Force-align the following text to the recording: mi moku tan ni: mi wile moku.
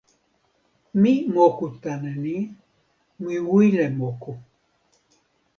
mi 1.01 1.11
moku 1.33 1.65
tan 1.83 2.01
ni: 2.23 2.35
mi 3.23 3.35
wile 3.49 3.85
moku. 3.99 4.31